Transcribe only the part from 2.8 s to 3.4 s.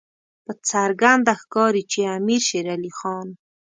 خان.